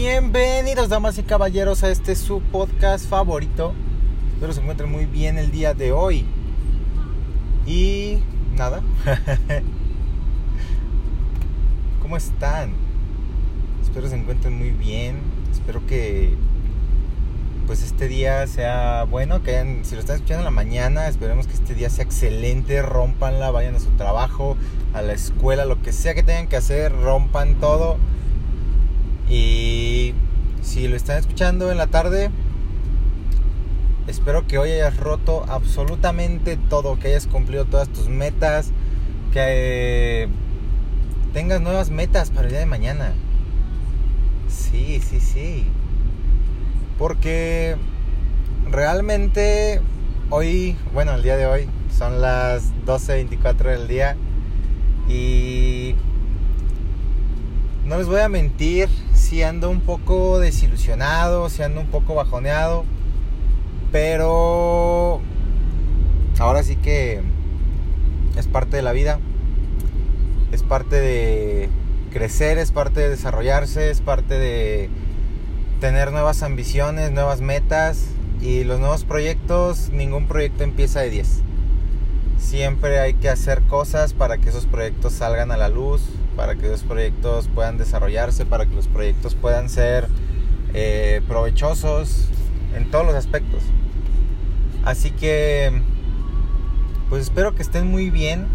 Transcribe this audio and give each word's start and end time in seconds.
Bienvenidos, 0.00 0.88
damas 0.88 1.18
y 1.18 1.24
caballeros, 1.24 1.82
a 1.82 1.90
este 1.90 2.14
su 2.14 2.40
podcast 2.40 3.08
favorito. 3.08 3.74
Espero 4.32 4.52
se 4.52 4.60
encuentren 4.60 4.92
muy 4.92 5.06
bien 5.06 5.38
el 5.38 5.50
día 5.50 5.74
de 5.74 5.90
hoy. 5.90 6.24
Y 7.66 8.18
nada. 8.54 8.80
¿Cómo 12.00 12.16
están? 12.16 12.74
Espero 13.82 14.08
se 14.08 14.14
encuentren 14.14 14.56
muy 14.56 14.70
bien. 14.70 15.16
Espero 15.50 15.84
que 15.84 16.36
pues 17.66 17.82
este 17.82 18.06
día 18.06 18.46
sea 18.46 19.02
bueno, 19.02 19.42
que 19.42 19.80
si 19.82 19.96
lo 19.96 20.00
están 20.00 20.14
escuchando 20.14 20.42
en 20.42 20.44
la 20.44 20.52
mañana, 20.52 21.08
esperemos 21.08 21.48
que 21.48 21.54
este 21.54 21.74
día 21.74 21.90
sea 21.90 22.04
excelente, 22.04 22.82
rompanla, 22.82 23.50
vayan 23.50 23.74
a 23.74 23.80
su 23.80 23.90
trabajo, 23.96 24.56
a 24.94 25.02
la 25.02 25.14
escuela, 25.14 25.64
lo 25.64 25.82
que 25.82 25.92
sea 25.92 26.14
que 26.14 26.22
tengan 26.22 26.46
que 26.46 26.54
hacer, 26.54 26.92
rompan 26.92 27.56
todo 27.56 27.96
y 29.30 30.14
si 30.62 30.88
lo 30.88 30.96
están 30.96 31.18
escuchando 31.18 31.70
en 31.70 31.78
la 31.78 31.86
tarde, 31.86 32.30
espero 34.06 34.46
que 34.46 34.58
hoy 34.58 34.70
hayas 34.70 34.96
roto 34.96 35.44
absolutamente 35.48 36.56
todo, 36.56 36.98
que 36.98 37.08
hayas 37.08 37.26
cumplido 37.26 37.64
todas 37.64 37.88
tus 37.88 38.08
metas, 38.08 38.70
que 39.32 40.28
tengas 41.32 41.60
nuevas 41.60 41.90
metas 41.90 42.30
para 42.30 42.44
el 42.44 42.50
día 42.50 42.60
de 42.60 42.66
mañana. 42.66 43.12
Sí, 44.48 45.00
sí, 45.00 45.20
sí. 45.20 45.66
Porque 46.98 47.76
realmente 48.70 49.80
hoy, 50.30 50.76
bueno, 50.92 51.14
el 51.14 51.22
día 51.22 51.36
de 51.36 51.46
hoy 51.46 51.68
son 51.96 52.20
las 52.20 52.72
12.24 52.86 53.56
del 53.56 53.88
día 53.88 54.16
y 55.08 55.94
no 57.84 57.98
les 57.98 58.06
voy 58.06 58.20
a 58.20 58.28
mentir, 58.28 58.88
si 59.18 59.42
ando 59.42 59.68
un 59.68 59.80
poco 59.80 60.38
desilusionado, 60.38 61.50
si 61.50 61.62
ando 61.62 61.80
un 61.80 61.88
poco 61.88 62.14
bajoneado, 62.14 62.84
pero 63.92 65.20
ahora 66.38 66.62
sí 66.62 66.76
que 66.76 67.20
es 68.36 68.46
parte 68.46 68.76
de 68.76 68.82
la 68.82 68.92
vida, 68.92 69.18
es 70.52 70.62
parte 70.62 71.00
de 71.00 71.68
crecer, 72.10 72.58
es 72.58 72.72
parte 72.72 73.00
de 73.00 73.10
desarrollarse, 73.10 73.90
es 73.90 74.00
parte 74.00 74.38
de 74.38 74.88
tener 75.80 76.12
nuevas 76.12 76.42
ambiciones, 76.42 77.12
nuevas 77.12 77.40
metas 77.40 78.06
y 78.40 78.64
los 78.64 78.78
nuevos 78.80 79.04
proyectos, 79.04 79.90
ningún 79.90 80.26
proyecto 80.26 80.64
empieza 80.64 81.00
de 81.00 81.10
10. 81.10 81.42
Siempre 82.38 83.00
hay 83.00 83.14
que 83.14 83.28
hacer 83.28 83.62
cosas 83.62 84.14
para 84.14 84.38
que 84.38 84.48
esos 84.48 84.66
proyectos 84.66 85.12
salgan 85.12 85.50
a 85.50 85.56
la 85.56 85.68
luz, 85.68 86.02
para 86.38 86.54
que 86.54 86.68
los 86.68 86.84
proyectos 86.84 87.48
puedan 87.52 87.78
desarrollarse, 87.78 88.46
para 88.46 88.64
que 88.64 88.74
los 88.76 88.86
proyectos 88.86 89.34
puedan 89.34 89.68
ser 89.68 90.06
eh, 90.72 91.20
provechosos 91.26 92.28
en 92.76 92.88
todos 92.92 93.04
los 93.04 93.16
aspectos. 93.16 93.64
Así 94.84 95.10
que, 95.10 95.82
pues 97.10 97.24
espero 97.24 97.56
que 97.56 97.62
estén 97.62 97.88
muy 97.88 98.10
bien 98.10 98.46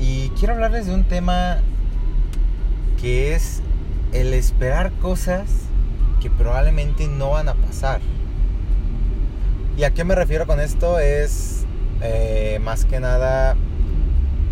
y 0.00 0.30
quiero 0.38 0.54
hablarles 0.54 0.86
de 0.86 0.94
un 0.94 1.04
tema 1.04 1.58
que 2.98 3.34
es 3.34 3.60
el 4.14 4.32
esperar 4.32 4.90
cosas 4.92 5.50
que 6.22 6.30
probablemente 6.30 7.08
no 7.08 7.32
van 7.32 7.50
a 7.50 7.54
pasar. 7.54 8.00
¿Y 9.76 9.84
a 9.84 9.90
qué 9.92 10.02
me 10.02 10.14
refiero 10.14 10.46
con 10.46 10.60
esto? 10.60 10.98
Es 10.98 11.66
eh, 12.00 12.58
más 12.62 12.86
que 12.86 13.00
nada 13.00 13.54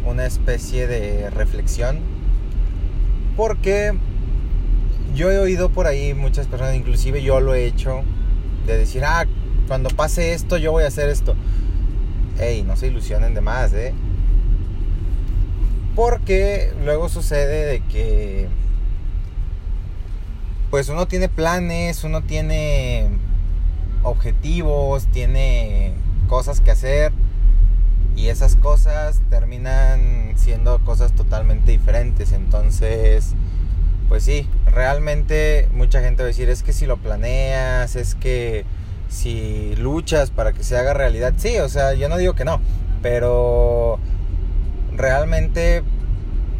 una 0.05 0.27
especie 0.27 0.87
de 0.87 1.31
reflexión 1.31 2.16
porque 3.37 3.93
yo 5.15 5.31
he 5.31 5.39
oído 5.39 5.71
por 5.71 5.87
ahí 5.87 6.15
muchas 6.15 6.47
personas, 6.47 6.75
inclusive 6.75 7.23
yo 7.23 7.41
lo 7.41 7.55
he 7.55 7.67
hecho, 7.67 8.03
de 8.67 8.79
decir, 8.79 9.05
ah, 9.05 9.27
cuando 9.69 9.91
pase 9.91 10.33
esto 10.33 10.57
yo 10.57 10.73
voy 10.73 10.85
a 10.85 10.89
hacer 10.89 11.09
esto. 11.09 11.35
Ey, 12.39 12.63
no 12.63 12.77
se 12.77 12.89
ilusionen 12.89 13.35
de 13.35 13.41
más, 13.41 13.73
¿eh? 13.73 13.95
Porque 15.95 16.73
luego 16.85 17.09
sucede 17.09 17.65
de 17.65 17.81
que, 17.81 18.49
pues 20.71 20.89
uno 20.89 21.07
tiene 21.07 21.29
planes, 21.29 22.05
uno 22.05 22.23
tiene 22.23 23.09
objetivos, 24.03 25.07
tiene 25.07 25.95
cosas 26.29 26.61
que 26.61 26.71
hacer 26.71 27.13
y 28.17 28.29
esas 28.29 28.57
cosas 28.57 29.21
terminan 29.29 30.33
siendo 30.37 30.79
cosas 30.81 31.13
totalmente 31.13 31.71
diferentes. 31.71 32.33
Entonces, 32.33 33.35
pues 34.09 34.25
sí, 34.25 34.49
realmente 34.67 35.69
mucha 35.73 36.01
gente 36.01 36.23
va 36.23 36.27
a 36.27 36.29
decir, 36.29 36.49
es 36.49 36.63
que 36.63 36.73
si 36.73 36.87
lo 36.87 36.97
planeas, 36.97 37.95
es 37.95 38.15
que 38.15 38.65
si 39.09 39.77
luchas 39.77 40.31
para 40.31 40.53
que 40.53 40.65
se 40.65 40.77
haga 40.77 40.95
realidad, 40.95 41.35
sí, 41.37 41.59
o 41.59 41.69
sea, 41.69 41.95
yo 41.95 42.09
no 42.09 42.17
digo 42.17 42.35
que 42.35 42.45
no, 42.45 42.61
pero 43.03 43.99
realmente 44.97 45.83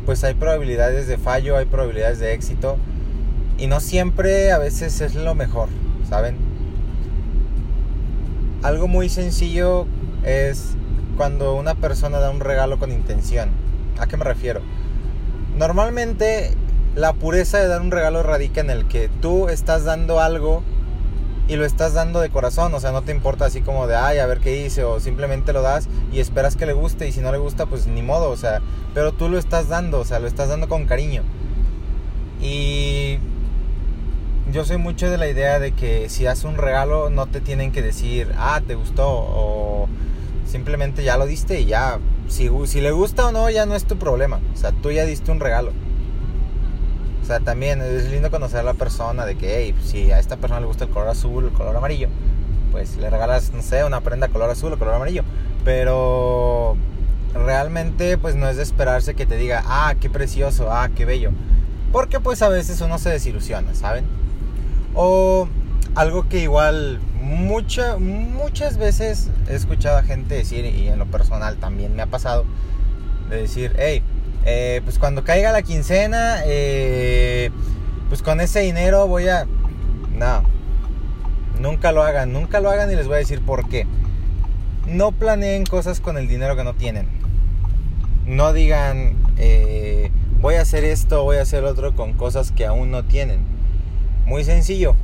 pues 0.05 0.23
hay 0.23 0.35
probabilidades 0.35 1.09
de 1.09 1.19
fallo, 1.19 1.57
hay 1.57 1.65
probabilidades 1.65 2.21
de 2.21 2.33
éxito 2.33 2.77
y 3.59 3.67
no 3.67 3.81
siempre 3.81 4.53
a 4.53 4.59
veces 4.59 5.01
es 5.01 5.15
lo 5.15 5.35
mejor, 5.35 5.69
¿saben? 6.09 6.37
Algo 8.63 8.87
muy 8.87 9.09
sencillo 9.09 9.87
es 10.25 10.77
cuando 11.17 11.55
una 11.55 11.75
persona 11.75 12.19
da 12.19 12.31
un 12.31 12.41
regalo 12.41 12.79
con 12.79 12.93
intención. 12.93 13.51
¿A 13.99 14.07
qué 14.07 14.17
me 14.17 14.25
refiero? 14.25 14.61
Normalmente 15.59 16.53
la 16.95 17.13
pureza 17.13 17.59
de 17.59 17.69
dar 17.69 17.81
un 17.81 17.91
regalo 17.91 18.23
radica 18.23 18.61
en 18.61 18.71
el 18.71 18.87
que 18.87 19.11
tú 19.21 19.49
estás 19.49 19.85
dando 19.85 20.21
algo 20.21 20.63
y 21.49 21.57
lo 21.57 21.65
estás 21.65 21.95
dando 21.95 22.21
de 22.21 22.29
corazón, 22.29 22.75
o 22.75 22.81
sea, 22.81 22.91
no 22.91 23.03
te 23.03 23.13
importa 23.13 23.45
así 23.45 23.61
como 23.61 23.87
de, 23.87 23.95
ay, 23.95 24.19
a 24.19 24.27
ver 24.27 24.41
qué 24.41 24.65
hice, 24.65 24.83
o 24.83 24.99
simplemente 24.99 25.53
lo 25.53 25.63
das 25.63 25.89
y 26.13 26.19
esperas 26.19 26.57
que 26.57 26.67
le 26.67 26.73
guste 26.73 27.07
y 27.07 27.13
si 27.13 27.21
no 27.21 27.31
le 27.31 27.39
gusta, 27.39 27.67
pues 27.67 27.87
ni 27.87 28.03
modo, 28.03 28.31
o 28.31 28.37
sea, 28.37 28.61
pero 28.95 29.13
tú 29.13 29.29
lo 29.29 29.39
estás 29.39 29.69
dando, 29.69 30.01
o 30.01 30.05
sea, 30.05 30.19
lo 30.19 30.27
estás 30.27 30.49
dando 30.49 30.69
con 30.69 30.87
cariño. 30.87 31.23
Y 32.41 33.19
yo 34.53 34.65
soy 34.65 34.79
mucho 34.79 35.09
de 35.09 35.19
la 35.19 35.29
idea 35.29 35.61
de 35.61 35.73
que 35.73 36.09
si 36.09 36.27
haces 36.27 36.45
un 36.45 36.57
regalo 36.57 37.11
no 37.11 37.27
te 37.27 37.41
tienen 37.41 37.71
que 37.71 37.83
decir, 37.83 38.33
ah, 38.39 38.61
te 38.67 38.75
gustó, 38.75 39.07
o 39.09 39.89
Simplemente 40.47 41.03
ya 41.03 41.17
lo 41.17 41.27
diste 41.27 41.61
y 41.61 41.67
ya, 41.67 41.99
si, 42.29 42.51
si 42.67 42.81
le 42.81 42.93
gusta 42.93 43.27
o 43.27 43.33
no, 43.33 43.51
ya 43.51 43.67
no 43.67 43.75
es 43.75 43.85
tu 43.85 43.97
problema. 43.97 44.41
O 44.55 44.57
sea, 44.57 44.73
tú 44.73 44.91
ya 44.91 45.05
diste 45.05 45.31
un 45.31 45.41
regalo. 45.41 45.73
O 47.23 47.27
sea, 47.27 47.41
también 47.41 47.83
es 47.83 48.09
lindo 48.11 48.31
conocer 48.31 48.61
a 48.61 48.63
la 48.63 48.75
persona 48.75 49.27
de 49.27 49.37
que, 49.37 49.57
hey, 49.57 49.75
si 49.85 50.13
a 50.13 50.21
esta 50.21 50.37
persona 50.37 50.61
le 50.61 50.67
gusta 50.67 50.85
el 50.85 50.91
color 50.91 51.09
azul, 51.09 51.45
el 51.47 51.53
color 51.53 51.77
amarillo, 51.77 52.09
pues 52.71 52.97
le 52.99 53.11
regalas, 53.11 53.53
no 53.53 53.63
sé, 53.63 53.85
una 53.85 54.01
prenda 54.01 54.29
color 54.29 54.49
azul 54.49 54.73
o 54.73 54.79
color 54.79 54.95
amarillo. 54.95 55.25
Pero 55.65 56.77
realmente, 57.35 58.17
pues 58.17 58.37
no 58.37 58.49
es 58.49 58.57
de 58.57 58.63
esperarse 58.63 59.15
que 59.15 59.27
te 59.27 59.37
diga, 59.37 59.65
ah, 59.67 59.95
qué 60.01 60.09
precioso, 60.09 60.71
ah, 60.71 60.89
qué 60.95 61.05
bello. 61.05 61.33
Porque 61.91 62.21
pues 62.21 62.43
a 62.43 62.49
veces 62.49 62.81
uno 62.81 62.99
se 62.99 63.11
desilusiona, 63.11 63.75
¿saben? 63.75 64.05
O 64.95 65.49
algo 65.97 66.29
que 66.29 66.41
igual 66.41 67.01
mucha, 67.23 67.97
muchas 67.97 68.77
veces 68.77 69.31
he 69.49 69.55
escuchado 69.55 69.97
a 69.97 70.03
gente 70.03 70.35
decir, 70.35 70.67
y 70.67 70.89
en 70.89 70.99
lo 70.99 71.07
personal 71.07 71.57
también 71.57 71.97
me 71.97 72.03
ha 72.03 72.07
pasado, 72.07 72.45
de 73.31 73.41
decir, 73.41 73.75
hey, 73.79 74.03
eh, 74.45 74.83
pues 74.85 74.99
cuando 74.99 75.25
caiga 75.25 75.53
la 75.53 75.63
quincena, 75.63 76.41
eh, 76.45 77.51
pues 78.11 78.23
con 78.23 78.41
ese 78.41 78.61
dinero 78.61 79.09
voy 79.09 79.29
a... 79.29 79.47
No, 80.13 80.43
nunca 81.59 81.93
lo 81.93 82.03
hagan, 82.03 82.31
nunca 82.31 82.61
lo 82.61 82.71
hagan 82.71 82.93
y 82.93 82.95
les 82.95 83.07
voy 83.07 83.17
a 83.17 83.19
decir 83.19 83.41
por 83.41 83.67
qué. 83.69 83.87
No 84.87 85.13
planeen 85.13 85.65
cosas 85.65 86.01
con 86.01 86.19
el 86.19 86.29
dinero 86.29 86.57
que 86.57 86.65
no 86.65 86.75
tienen. 86.75 87.09
No 88.27 88.53
digan, 88.53 89.17
eh, 89.39 90.11
voy 90.43 90.57
a 90.57 90.61
hacer 90.61 90.85
esto, 90.85 91.25
voy 91.25 91.39
a 91.39 91.43
hacer 91.43 91.65
otro 91.65 91.97
con 91.97 92.13
cosas 92.13 92.53
que 92.53 92.67
aún 92.67 92.91
no 92.91 93.03
tienen. 93.05 93.41
Muy 94.27 94.45
sencillo 94.45 94.95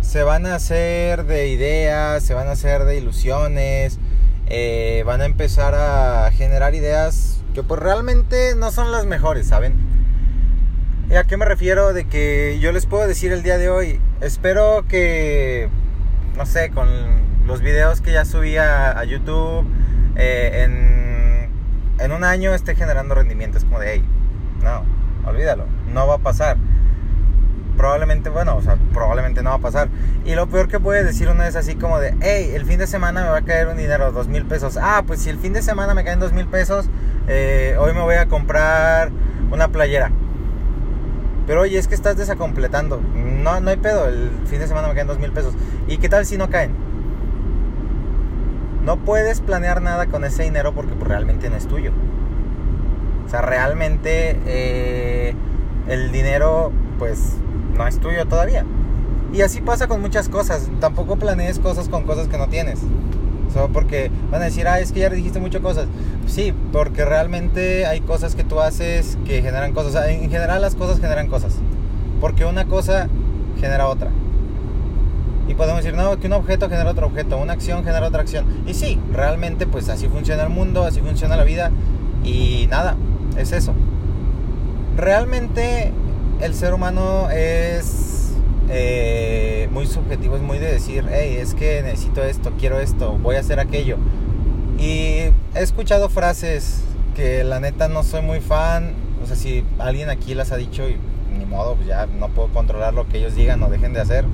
se 0.00 0.22
van 0.22 0.46
a 0.46 0.56
hacer 0.56 1.24
de 1.24 1.48
ideas, 1.48 2.22
se 2.22 2.34
van 2.34 2.48
a 2.48 2.52
hacer 2.52 2.84
de 2.84 2.96
ilusiones, 2.96 3.98
eh, 4.46 5.02
van 5.06 5.20
a 5.20 5.24
empezar 5.24 5.74
a 5.74 6.30
generar 6.32 6.74
ideas 6.74 7.42
que 7.54 7.62
pues 7.62 7.80
realmente 7.80 8.54
no 8.56 8.70
son 8.70 8.92
las 8.92 9.06
mejores, 9.06 9.46
¿saben? 9.46 9.74
¿Y 11.10 11.14
a 11.14 11.24
qué 11.24 11.36
me 11.36 11.44
refiero? 11.44 11.92
De 11.92 12.06
que 12.06 12.58
yo 12.60 12.72
les 12.72 12.86
puedo 12.86 13.06
decir 13.06 13.32
el 13.32 13.42
día 13.42 13.58
de 13.58 13.68
hoy, 13.68 14.00
espero 14.20 14.84
que, 14.88 15.68
no 16.36 16.46
sé, 16.46 16.70
con 16.70 16.88
los 17.46 17.60
videos 17.60 18.00
que 18.00 18.12
ya 18.12 18.24
subí 18.24 18.56
a, 18.56 19.02
YouTube, 19.04 19.66
eh, 20.16 20.64
en, 20.64 22.04
en 22.04 22.12
un 22.12 22.24
año 22.24 22.54
esté 22.54 22.74
generando 22.74 23.14
rendimientos 23.14 23.64
como 23.64 23.80
de, 23.80 23.94
hey, 23.94 24.04
no, 24.62 24.84
olvídalo, 25.28 25.66
no 25.92 26.06
va 26.06 26.14
a 26.14 26.18
pasar 26.18 26.56
probablemente, 27.80 28.28
bueno, 28.28 28.56
o 28.56 28.60
sea, 28.60 28.76
probablemente 28.92 29.42
no 29.42 29.48
va 29.48 29.56
a 29.56 29.60
pasar. 29.60 29.88
Y 30.26 30.34
lo 30.34 30.46
peor 30.50 30.68
que 30.68 30.78
puede 30.78 31.02
decir 31.02 31.30
uno 31.30 31.42
es 31.44 31.56
así 31.56 31.76
como 31.76 31.98
de, 31.98 32.14
hey, 32.20 32.52
el 32.54 32.66
fin 32.66 32.78
de 32.78 32.86
semana 32.86 33.22
me 33.22 33.30
va 33.30 33.38
a 33.38 33.42
caer 33.42 33.68
un 33.68 33.78
dinero, 33.78 34.12
dos 34.12 34.28
mil 34.28 34.44
pesos. 34.44 34.76
Ah, 34.76 35.02
pues 35.06 35.22
si 35.22 35.30
el 35.30 35.38
fin 35.38 35.54
de 35.54 35.62
semana 35.62 35.94
me 35.94 36.04
caen 36.04 36.20
dos 36.20 36.34
mil 36.34 36.46
pesos, 36.46 36.90
eh, 37.26 37.76
hoy 37.78 37.94
me 37.94 38.02
voy 38.02 38.16
a 38.16 38.26
comprar 38.26 39.10
una 39.50 39.68
playera. 39.68 40.10
Pero 41.46 41.62
oye, 41.62 41.78
es 41.78 41.88
que 41.88 41.94
estás 41.94 42.18
desacompletando. 42.18 43.00
no, 43.00 43.62
no 43.62 43.70
hay 43.70 43.78
pedo, 43.78 44.08
el 44.08 44.30
fin 44.44 44.58
de 44.58 44.68
semana 44.68 44.86
me 44.88 44.94
caen 44.94 45.06
dos 45.06 45.18
mil 45.18 45.32
pesos. 45.32 45.54
¿Y 45.88 45.96
qué 45.96 46.10
tal 46.10 46.26
si 46.26 46.36
no 46.36 46.50
caen? 46.50 46.72
No 48.84 48.98
puedes 48.98 49.40
planear 49.40 49.80
nada 49.80 50.04
con 50.04 50.26
ese 50.26 50.42
dinero 50.42 50.74
porque 50.74 50.92
pues, 50.92 51.08
realmente 51.08 51.48
no 51.48 51.56
es 51.56 51.66
tuyo. 51.66 51.92
O 53.24 53.30
sea, 53.30 53.40
realmente 53.40 54.38
eh, 54.44 55.34
el 55.88 56.12
dinero 56.12 56.72
pues 56.98 57.38
no 57.80 57.88
es 57.88 57.98
tuyo 57.98 58.26
todavía. 58.26 58.64
Y 59.32 59.42
así 59.42 59.60
pasa 59.60 59.86
con 59.86 60.00
muchas 60.00 60.28
cosas. 60.28 60.68
Tampoco 60.80 61.16
planees 61.16 61.58
cosas 61.58 61.88
con 61.88 62.04
cosas 62.04 62.28
que 62.28 62.36
no 62.36 62.48
tienes. 62.48 62.80
Solo 63.52 63.70
porque 63.72 64.10
van 64.30 64.42
a 64.42 64.44
decir, 64.44 64.68
ah, 64.68 64.80
es 64.80 64.92
que 64.92 65.00
ya 65.00 65.10
dijiste 65.10 65.40
muchas 65.40 65.62
cosas. 65.62 65.86
Sí, 66.26 66.52
porque 66.72 67.04
realmente 67.04 67.86
hay 67.86 68.00
cosas 68.00 68.34
que 68.34 68.44
tú 68.44 68.60
haces 68.60 69.18
que 69.24 69.42
generan 69.42 69.72
cosas. 69.72 70.08
en 70.08 70.30
general 70.30 70.60
las 70.60 70.74
cosas 70.74 71.00
generan 71.00 71.28
cosas. 71.28 71.54
Porque 72.20 72.44
una 72.44 72.66
cosa 72.66 73.08
genera 73.58 73.88
otra. 73.88 74.10
Y 75.48 75.54
podemos 75.54 75.82
decir, 75.82 75.96
no, 75.96 76.18
que 76.20 76.28
un 76.28 76.34
objeto 76.34 76.68
genera 76.68 76.90
otro 76.90 77.06
objeto, 77.06 77.36
una 77.38 77.54
acción 77.54 77.82
genera 77.82 78.06
otra 78.06 78.20
acción. 78.20 78.44
Y 78.66 78.74
sí, 78.74 79.00
realmente 79.12 79.66
pues 79.66 79.88
así 79.88 80.06
funciona 80.06 80.44
el 80.44 80.50
mundo, 80.50 80.84
así 80.84 81.00
funciona 81.00 81.36
la 81.36 81.44
vida. 81.44 81.72
Y 82.24 82.68
nada, 82.70 82.96
es 83.36 83.52
eso. 83.52 83.72
Realmente 84.96 85.92
el 86.40 86.54
ser 86.54 86.74
humano 86.74 87.28
es 87.30 88.32
eh, 88.68 89.68
muy 89.72 89.86
subjetivo, 89.86 90.36
es 90.36 90.42
muy 90.42 90.58
de 90.58 90.72
decir, 90.72 91.04
hey, 91.10 91.36
es 91.38 91.54
que 91.54 91.82
necesito 91.82 92.22
esto, 92.24 92.52
quiero 92.58 92.78
esto, 92.80 93.18
voy 93.18 93.36
a 93.36 93.40
hacer 93.40 93.60
aquello. 93.60 93.98
Y 94.78 95.28
he 95.54 95.60
escuchado 95.60 96.08
frases 96.08 96.82
que 97.14 97.44
la 97.44 97.60
neta 97.60 97.88
no 97.88 98.02
soy 98.02 98.22
muy 98.22 98.40
fan. 98.40 98.94
O 99.22 99.26
sea, 99.26 99.36
si 99.36 99.64
alguien 99.78 100.08
aquí 100.08 100.34
las 100.34 100.52
ha 100.52 100.56
dicho 100.56 100.88
y 100.88 100.96
ni 101.38 101.44
modo, 101.44 101.74
pues 101.74 101.88
ya 101.88 102.06
no 102.06 102.28
puedo 102.28 102.48
controlar 102.48 102.94
lo 102.94 103.06
que 103.06 103.18
ellos 103.18 103.34
digan 103.34 103.62
o 103.62 103.68
dejen 103.68 103.92
de 103.92 104.00
hacer. 104.00 104.24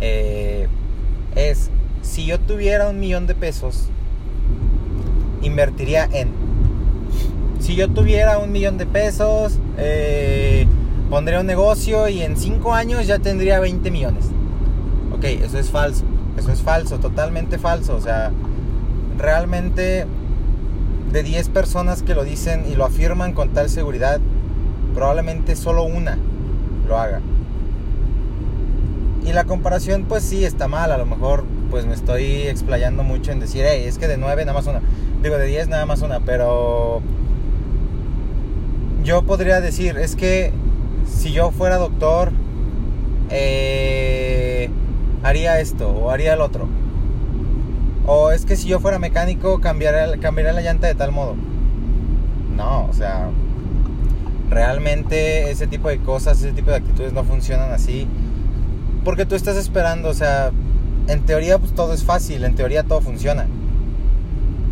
Eh, 0.00 0.68
es, 1.34 1.70
si 2.02 2.24
yo 2.24 2.40
tuviera 2.40 2.88
un 2.88 2.98
millón 3.00 3.26
de 3.26 3.34
pesos, 3.34 3.88
invertiría 5.42 6.08
en. 6.10 6.32
Si 7.60 7.74
yo 7.74 7.88
tuviera 7.90 8.38
un 8.38 8.52
millón 8.52 8.78
de 8.78 8.86
pesos, 8.86 9.58
eh, 9.78 10.66
pondría 11.10 11.40
un 11.40 11.46
negocio 11.46 12.08
y 12.08 12.22
en 12.22 12.36
5 12.36 12.72
años 12.74 13.06
ya 13.06 13.18
tendría 13.18 13.60
20 13.60 13.90
millones. 13.90 14.26
Ok, 15.12 15.24
eso 15.24 15.58
es 15.58 15.70
falso. 15.70 16.04
Eso 16.36 16.52
es 16.52 16.60
falso, 16.60 16.98
totalmente 16.98 17.58
falso. 17.58 17.96
O 17.96 18.00
sea, 18.00 18.32
realmente 19.18 20.06
de 21.12 21.22
10 21.22 21.48
personas 21.50 22.02
que 22.02 22.14
lo 22.14 22.24
dicen 22.24 22.64
y 22.70 22.74
lo 22.74 22.84
afirman 22.84 23.32
con 23.32 23.50
tal 23.50 23.70
seguridad, 23.70 24.20
probablemente 24.94 25.54
solo 25.56 25.84
una 25.84 26.18
lo 26.88 26.98
haga. 26.98 27.20
Y 29.24 29.32
la 29.32 29.44
comparación 29.44 30.04
pues 30.04 30.22
sí 30.22 30.44
está 30.44 30.68
mal, 30.68 30.92
a 30.92 30.98
lo 30.98 31.06
mejor 31.06 31.44
pues 31.70 31.86
me 31.86 31.94
estoy 31.94 32.42
explayando 32.42 33.02
mucho 33.02 33.32
en 33.32 33.40
decir, 33.40 33.64
hey, 33.66 33.84
es 33.86 33.98
que 33.98 34.06
de 34.06 34.16
9 34.16 34.44
nada 34.44 34.58
más 34.58 34.66
una. 34.66 34.80
Digo, 35.22 35.38
de 35.38 35.46
10 35.46 35.68
nada 35.68 35.86
más 35.86 36.02
una, 36.02 36.20
pero 36.20 37.00
yo 39.02 39.22
podría 39.22 39.60
decir, 39.60 39.96
es 39.96 40.16
que 40.16 40.52
si 41.06 41.32
yo 41.32 41.50
fuera 41.50 41.76
doctor, 41.76 42.32
eh, 43.30 44.70
haría 45.22 45.60
esto 45.60 45.88
o 45.90 46.10
haría 46.10 46.34
el 46.34 46.40
otro. 46.40 46.68
O 48.06 48.30
es 48.30 48.44
que 48.44 48.56
si 48.56 48.68
yo 48.68 48.80
fuera 48.80 48.98
mecánico, 48.98 49.60
cambiaría, 49.60 50.18
cambiaría 50.18 50.52
la 50.52 50.60
llanta 50.60 50.86
de 50.86 50.94
tal 50.94 51.12
modo. 51.12 51.34
No, 52.56 52.86
o 52.86 52.92
sea, 52.92 53.30
realmente 54.50 55.50
ese 55.50 55.66
tipo 55.66 55.88
de 55.88 55.98
cosas, 55.98 56.38
ese 56.38 56.52
tipo 56.52 56.70
de 56.70 56.76
actitudes 56.76 57.12
no 57.12 57.24
funcionan 57.24 57.72
así. 57.72 58.06
Porque 59.04 59.26
tú 59.26 59.34
estás 59.34 59.56
esperando, 59.56 60.08
o 60.10 60.14
sea, 60.14 60.50
en 61.08 61.20
teoría 61.22 61.58
pues 61.58 61.74
todo 61.74 61.92
es 61.92 62.04
fácil, 62.04 62.44
en 62.44 62.54
teoría 62.54 62.82
todo 62.84 63.00
funciona. 63.00 63.46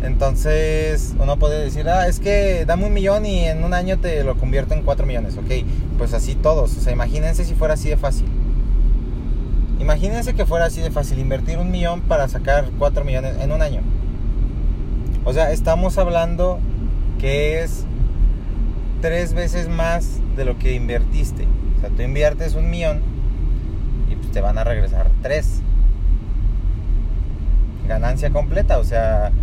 Entonces 0.03 1.15
uno 1.17 1.37
puede 1.39 1.63
decir, 1.63 1.87
ah, 1.89 2.07
es 2.07 2.19
que 2.19 2.65
dame 2.65 2.85
un 2.85 2.93
millón 2.93 3.25
y 3.25 3.45
en 3.45 3.63
un 3.63 3.73
año 3.73 3.97
te 3.99 4.23
lo 4.23 4.37
convierto 4.37 4.73
en 4.73 4.83
cuatro 4.83 5.05
millones, 5.05 5.37
ok. 5.37 5.65
Pues 5.97 6.13
así 6.13 6.35
todos, 6.35 6.77
o 6.77 6.81
sea, 6.81 6.91
imagínense 6.91 7.45
si 7.45 7.55
fuera 7.55 7.75
así 7.75 7.89
de 7.89 7.97
fácil. 7.97 8.27
Imagínense 9.79 10.33
que 10.33 10.45
fuera 10.45 10.65
así 10.65 10.81
de 10.81 10.91
fácil 10.91 11.19
invertir 11.19 11.57
un 11.57 11.71
millón 11.71 12.01
para 12.01 12.27
sacar 12.27 12.69
4 12.79 13.03
millones 13.03 13.35
en 13.41 13.51
un 13.51 13.61
año. 13.61 13.81
O 15.25 15.33
sea, 15.33 15.51
estamos 15.51 15.97
hablando 15.97 16.59
que 17.19 17.61
es 17.63 17.85
tres 19.01 19.33
veces 19.33 19.67
más 19.67 20.19
de 20.37 20.45
lo 20.45 20.57
que 20.57 20.73
invertiste. 20.73 21.47
O 21.77 21.81
sea, 21.81 21.89
tú 21.89 22.01
inviertes 22.01 22.55
un 22.55 22.69
millón 22.69 23.01
y 24.09 24.15
pues 24.15 24.31
te 24.31 24.39
van 24.39 24.57
a 24.57 24.63
regresar 24.63 25.09
tres. 25.21 25.61
Ganancia 27.87 28.29
completa, 28.29 28.79
o 28.79 28.85
sea, 28.85 29.33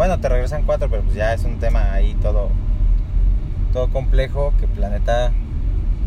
bueno, 0.00 0.18
te 0.18 0.30
regresan 0.30 0.62
cuatro, 0.62 0.88
pero 0.88 1.02
pues 1.02 1.14
ya 1.14 1.34
es 1.34 1.44
un 1.44 1.58
tema 1.58 1.92
ahí 1.92 2.16
todo, 2.22 2.48
todo 3.74 3.90
complejo. 3.90 4.54
Que 4.58 4.66
planeta, 4.66 5.30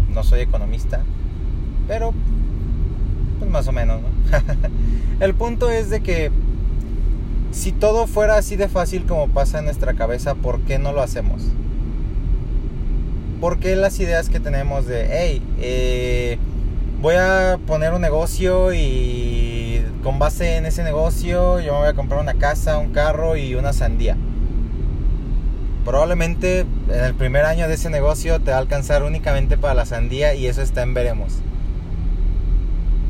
no 0.10 0.24
soy 0.24 0.40
economista, 0.40 1.01
pero 1.88 2.12
pues 3.38 3.51
más 3.51 3.68
o 3.68 3.72
menos, 3.72 4.01
¿no? 4.01 4.07
El 5.24 5.36
punto 5.36 5.69
es 5.69 5.92
de 5.92 6.01
que 6.01 6.31
si 7.51 7.72
todo 7.72 8.07
fuera 8.07 8.36
así 8.36 8.56
de 8.56 8.68
fácil 8.68 9.06
como 9.06 9.28
pasa 9.28 9.60
en 9.60 9.66
nuestra 9.66 9.94
cabeza, 9.94 10.34
¿por 10.34 10.62
qué 10.62 10.80
no 10.80 10.92
lo 10.92 11.04
hacemos? 11.04 11.44
¿Por 13.39 13.60
qué 13.60 13.75
las 13.75 14.00
ideas 14.00 14.28
que 14.28 14.39
tenemos 14.39 14.88
de, 14.88 15.07
hey, 15.12 15.44
eh, 15.60 16.39
voy 17.00 17.13
a 17.13 17.60
poner 17.68 17.94
un 17.94 18.01
negocio 18.01 18.74
y 18.74 19.43
con 20.03 20.19
base 20.19 20.57
en 20.57 20.65
ese 20.65 20.83
negocio 20.83 21.61
yo 21.61 21.73
me 21.73 21.79
voy 21.79 21.88
a 21.88 21.94
comprar 21.94 22.19
una 22.19 22.33
casa, 22.33 22.77
un 22.77 22.91
carro 22.91 23.38
y 23.38 23.55
una 23.55 23.71
sandía? 23.71 24.17
Probablemente 25.85 26.61
en 26.89 27.03
el 27.03 27.13
primer 27.15 27.45
año 27.45 27.67
de 27.67 27.75
ese 27.75 27.89
negocio 27.89 28.39
te 28.41 28.51
va 28.51 28.57
a 28.57 28.59
alcanzar 28.59 29.03
únicamente 29.03 29.57
para 29.57 29.73
la 29.73 29.85
sandía 29.85 30.35
y 30.35 30.47
eso 30.47 30.61
está 30.61 30.83
en 30.83 30.94
veremos. 30.94 31.39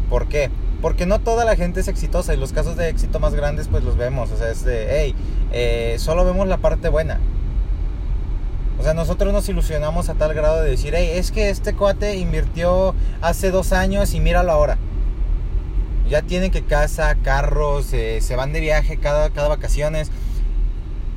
¿Por 0.10 0.28
qué? 0.28 0.52
Porque 0.82 1.06
no 1.06 1.20
toda 1.20 1.46
la 1.46 1.56
gente 1.56 1.80
es 1.80 1.88
exitosa 1.88 2.34
y 2.34 2.38
los 2.38 2.54
casos 2.54 2.78
de 2.78 2.90
éxito 2.90 3.20
más 3.20 3.34
grandes 3.34 3.68
pues 3.68 3.84
los 3.84 3.98
vemos. 3.98 4.32
O 4.32 4.38
sea, 4.38 4.52
es 4.52 4.64
de, 4.64 4.88
hey, 4.90 5.16
eh, 5.52 5.96
solo 5.98 6.26
vemos 6.26 6.48
la 6.48 6.58
parte 6.58 6.90
buena. 6.90 7.20
O 8.80 8.84
sea, 8.84 8.94
nosotros 8.94 9.34
nos 9.34 9.48
ilusionamos 9.50 10.10
a 10.10 10.16
tal 10.16 10.34
grado 10.34 10.62
de 10.62 10.70
decir, 10.70 10.94
hey, 10.96 11.12
es 11.14 11.32
que 11.32 11.50
este 11.50 11.74
cuate 11.74 12.18
invirtió 12.18 12.94
hace 13.22 13.50
dos 13.50 13.72
años 13.72 14.14
y 14.14 14.20
míralo 14.20 14.52
ahora. 14.52 14.78
Ya 16.10 16.22
tienen 16.22 16.52
que 16.52 16.64
casa, 16.64 17.16
carros, 17.24 17.94
eh, 17.94 18.20
se 18.22 18.36
van 18.36 18.54
de 18.54 18.60
viaje 18.60 18.98
cada, 18.98 19.30
cada 19.30 19.48
vacaciones. 19.48 20.12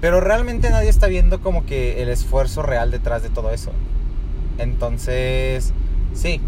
Pero 0.01 0.21
realmente 0.21 0.71
nadie 0.71 0.89
está 0.89 1.07
viendo 1.07 1.41
como 1.41 1.65
que 1.67 2.03
el 2.03 2.09
esfuerzo 2.09 2.63
real 2.63 2.91
detrás 2.91 3.23
de 3.23 3.31
todo 3.31 3.51
eso. 3.51 3.73
Entonces, 4.59 5.73
sí, 6.15 6.41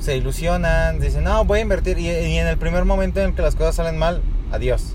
se 0.00 0.16
ilusionan, 0.16 0.98
dicen, 0.98 1.24
no, 1.24 1.44
voy 1.44 1.58
a 1.58 1.62
invertir. 1.62 1.98
Y, 1.98 2.08
en 2.08 2.46
el 2.46 2.56
primer 2.56 2.84
momento 2.84 3.20
en 3.20 3.34
que 3.34 3.42
las 3.42 3.54
cosas 3.54 3.76
salen 3.76 3.98
mal, 3.98 4.22
adiós. 4.50 4.94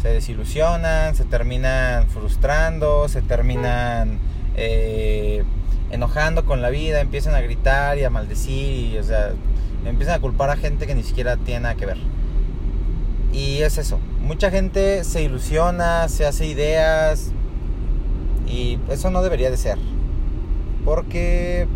Se 0.00 0.08
desilusionan, 0.08 1.14
se 1.14 1.24
terminan 1.24 2.08
frustrando, 2.08 3.08
se 3.08 3.22
terminan 3.22 4.18
eh, 4.56 5.44
enojando 5.90 6.44
con 6.44 6.62
la 6.62 6.70
vida, 6.70 7.00
empiezan 7.00 7.34
a 7.34 7.40
gritar 7.40 7.98
y 7.98 8.04
a 8.04 8.10
maldecir, 8.10 8.92
y, 8.94 8.98
o 8.98 9.02
sea, 9.02 9.32
empiezan 9.90 10.16
a 10.16 10.20
culpar 10.20 10.50
a 10.50 10.56
gente 10.56 10.86
que 10.86 10.94
ni 10.94 11.02
siquiera 11.02 11.36
tiene 11.36 11.60
nada 11.60 11.74
que 11.74 11.86
ver. 11.86 11.98
Y 13.32 13.62
es 13.62 13.78
eso, 13.78 13.98
mucha 14.20 14.50
gente 14.50 15.04
se 15.04 15.22
ilusiona, 15.22 16.08
se 16.08 16.26
hace 16.26 16.46
ideas, 16.46 17.32
y 18.46 18.78
eso 18.88 19.10
no 19.10 19.22
debería 19.22 19.50
de 19.50 19.56
ser. 19.56 19.78
Porque 20.84 21.66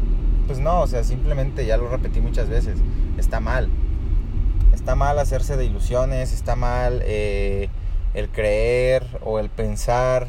pues 0.50 0.59
no, 0.59 0.81
o 0.81 0.87
sea, 0.88 1.05
simplemente 1.05 1.64
ya 1.64 1.76
lo 1.76 1.88
repetí 1.88 2.21
muchas 2.21 2.49
veces, 2.49 2.76
está 3.19 3.38
mal. 3.38 3.69
Está 4.75 4.97
mal 4.97 5.19
hacerse 5.21 5.57
de 5.57 5.64
ilusiones, 5.64 6.33
está 6.33 6.57
mal 6.57 7.02
eh, 7.05 7.69
el 8.14 8.29
creer 8.31 9.07
o 9.23 9.38
el 9.38 9.49
pensar 9.49 10.26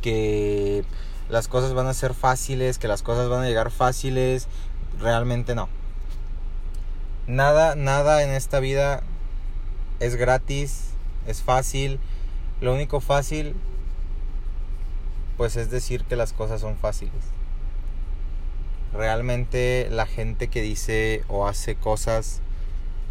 que 0.00 0.82
las 1.28 1.46
cosas 1.46 1.74
van 1.74 1.88
a 1.88 1.92
ser 1.92 2.14
fáciles, 2.14 2.78
que 2.78 2.88
las 2.88 3.02
cosas 3.02 3.28
van 3.28 3.42
a 3.42 3.48
llegar 3.48 3.70
fáciles, 3.70 4.48
realmente 4.98 5.54
no. 5.54 5.68
Nada, 7.26 7.74
nada 7.74 8.22
en 8.22 8.30
esta 8.30 8.60
vida 8.60 9.02
es 10.00 10.16
gratis, 10.16 10.90
es 11.26 11.42
fácil. 11.42 11.98
Lo 12.60 12.74
único 12.74 13.00
fácil, 13.00 13.54
pues 15.36 15.56
es 15.56 15.70
decir 15.70 16.04
que 16.04 16.16
las 16.16 16.32
cosas 16.32 16.60
son 16.60 16.76
fáciles 16.76 17.12
realmente 18.92 19.88
la 19.90 20.06
gente 20.06 20.48
que 20.48 20.62
dice 20.62 21.24
o 21.28 21.46
hace 21.46 21.74
cosas, 21.74 22.40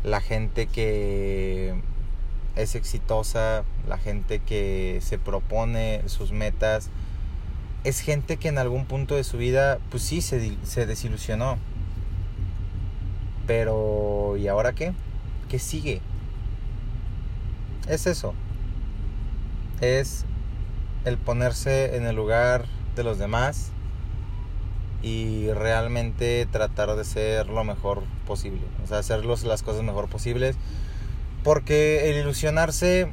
la 0.04 0.22
gente 0.22 0.68
que 0.68 1.74
es 2.56 2.76
exitosa, 2.76 3.64
la 3.88 3.98
gente 3.98 4.40
que 4.40 5.00
se 5.02 5.18
propone 5.18 6.02
sus 6.08 6.32
metas, 6.32 6.90
es 7.84 8.02
gente 8.02 8.38
que 8.38 8.50
en 8.50 8.58
algún 8.58 8.86
punto 8.86 9.16
de 9.16 9.24
su 9.24 9.38
vida, 9.38 9.80
pues 9.90 10.04
sí, 10.04 10.22
se, 10.22 10.58
se 10.64 10.86
desilusionó. 10.86 11.58
Pero, 13.50 14.38
¿y 14.38 14.48
ahora 14.48 14.74
qué? 14.74 14.94
¿Qué 15.50 15.58
sigue? 15.58 16.02
Es 17.88 18.06
eso. 18.06 18.36
Es 19.82 20.26
el 21.04 21.18
ponerse 21.18 21.98
en 21.98 22.06
el 22.06 22.16
lugar 22.16 22.66
de 22.96 23.04
los 23.04 23.18
demás 23.18 23.72
y 25.02 25.50
realmente 25.52 26.48
tratar 26.52 26.96
de 26.96 27.04
ser 27.04 27.48
lo 27.48 27.64
mejor 27.64 28.04
posible. 28.28 28.62
O 28.84 28.88
sea, 28.88 29.00
hacer 29.00 29.26
las 29.26 29.64
cosas 29.64 29.82
mejor 29.82 30.10
posibles. 30.10 30.56
Porque 31.44 32.12
el 32.12 32.18
ilusionarse, 32.18 33.08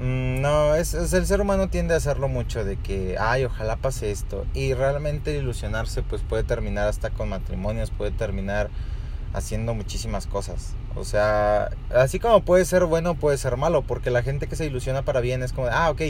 mm, 0.00 0.40
no, 0.40 0.76
es, 0.76 0.94
el 0.94 1.26
ser 1.26 1.40
humano 1.40 1.70
tiende 1.70 1.94
a 1.94 1.96
hacerlo 1.96 2.28
mucho, 2.28 2.64
de 2.64 2.76
que, 2.76 3.16
ay, 3.18 3.46
ojalá 3.46 3.74
pase 3.74 4.12
esto. 4.12 4.46
Y 4.54 4.74
realmente 4.74 5.36
ilusionarse 5.36 6.02
pues 6.02 6.22
puede 6.22 6.44
terminar 6.44 6.86
hasta 6.86 7.10
con 7.10 7.30
matrimonios, 7.30 7.90
puede 7.90 8.12
terminar 8.12 8.70
haciendo 9.32 9.74
muchísimas 9.74 10.26
cosas. 10.26 10.74
O 10.94 11.04
sea, 11.04 11.70
así 11.94 12.18
como 12.18 12.42
puede 12.42 12.64
ser 12.64 12.84
bueno, 12.84 13.14
puede 13.14 13.38
ser 13.38 13.56
malo, 13.56 13.82
porque 13.82 14.10
la 14.10 14.22
gente 14.22 14.46
que 14.46 14.56
se 14.56 14.66
ilusiona 14.66 15.02
para 15.02 15.20
bien 15.20 15.42
es 15.42 15.52
como, 15.52 15.68
ah, 15.68 15.90
ok, 15.90 16.02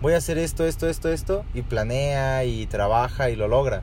voy 0.00 0.14
a 0.14 0.18
hacer 0.18 0.38
esto, 0.38 0.64
esto, 0.66 0.88
esto, 0.88 1.10
esto, 1.10 1.44
y 1.54 1.62
planea 1.62 2.44
y 2.44 2.66
trabaja 2.66 3.30
y 3.30 3.36
lo 3.36 3.48
logra. 3.48 3.82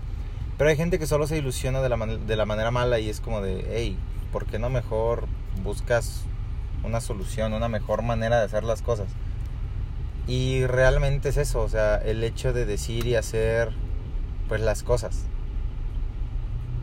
Pero 0.58 0.70
hay 0.70 0.76
gente 0.76 0.98
que 0.98 1.06
solo 1.06 1.28
se 1.28 1.38
ilusiona 1.38 1.82
de 1.82 1.90
la, 1.90 1.98
de 1.98 2.36
la 2.36 2.46
manera 2.46 2.72
mala 2.72 3.00
y 3.00 3.10
es 3.10 3.22
como 3.22 3.42
de, 3.42 3.66
hey, 3.72 3.98
¿por 4.32 4.46
qué 4.46 4.58
no 4.58 4.70
mejor 4.70 5.28
buscas 5.64 6.24
una 6.84 7.02
solución, 7.02 7.54
una 7.54 7.70
mejor 7.70 8.02
manera 8.02 8.40
de 8.40 8.46
hacer 8.46 8.64
las 8.64 8.82
cosas? 8.82 9.08
Y 10.26 10.66
realmente 10.66 11.30
es 11.30 11.38
eso, 11.38 11.62
o 11.62 11.70
sea, 11.70 11.96
el 11.98 12.24
hecho 12.24 12.52
de 12.52 12.66
decir 12.66 13.06
y 13.06 13.16
hacer 13.16 13.72
pues 14.50 14.60
las 14.62 14.84
cosas. 14.84 15.26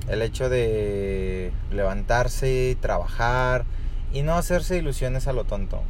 El 0.09 0.23
hecho 0.23 0.49
de 0.49 1.53
levantarse, 1.71 2.77
trabajar 2.81 3.65
y 4.13 4.23
no 4.23 4.35
hacerse 4.35 4.77
ilusiones 4.77 5.27
a 5.27 5.33
lo 5.33 5.45
tonto. 5.45 5.83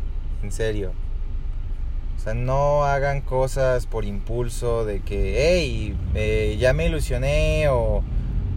En 0.43 0.53
serio. 0.53 0.93
O 2.17 2.21
sea, 2.21 2.35
no 2.35 2.85
hagan 2.85 3.21
cosas 3.21 3.87
por 3.87 4.05
impulso 4.05 4.85
de 4.85 5.01
que, 5.01 5.35
hey, 5.39 5.97
eh, 6.15 6.57
ya 6.59 6.73
me 6.73 6.87
ilusioné 6.87 7.69
o, 7.69 8.03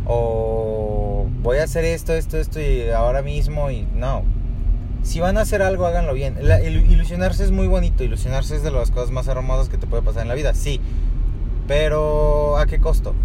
o 0.05 1.27
voy 1.41 1.57
a 1.57 1.63
hacer 1.63 1.83
esto, 1.83 2.13
esto, 2.13 2.37
esto 2.37 2.61
y 2.61 2.89
ahora 2.89 3.21
mismo 3.21 3.69
y 3.71 3.87
no. 3.93 4.23
Si 5.03 5.19
van 5.19 5.37
a 5.37 5.41
hacer 5.41 5.61
algo, 5.61 5.85
háganlo 5.85 6.13
bien. 6.13 6.37
ilusionarse 6.89 7.43
es 7.43 7.51
muy 7.51 7.67
bonito, 7.67 8.03
ilusionarse 8.03 8.55
es 8.57 8.63
de 8.63 8.71
las 8.71 8.91
cosas 8.91 9.11
más 9.11 9.27
hermosas 9.27 9.69
que 9.69 9.77
te 9.77 9.87
puede 9.87 10.03
pasar 10.03 10.23
en 10.23 10.27
la 10.27 10.35
vida, 10.35 10.53
sí. 10.53 10.81
Pero 11.67 12.57
¿a 12.57 12.65
qué 12.65 12.79
costo? 12.79 13.15